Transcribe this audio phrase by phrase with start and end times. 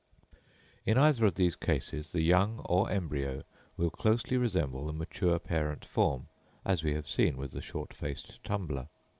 [0.83, 3.43] In either of these cases the young or embryo
[3.77, 6.27] will closely resemble the mature parent form,
[6.65, 8.87] as we have seen with the short faced tumbler.